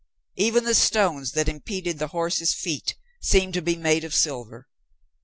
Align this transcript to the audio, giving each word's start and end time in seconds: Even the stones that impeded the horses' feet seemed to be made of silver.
Even 0.35 0.63
the 0.63 0.73
stones 0.73 1.33
that 1.33 1.47
impeded 1.47 1.99
the 1.99 2.07
horses' 2.07 2.55
feet 2.55 2.95
seemed 3.21 3.53
to 3.53 3.61
be 3.61 3.75
made 3.75 4.03
of 4.03 4.15
silver. 4.15 4.67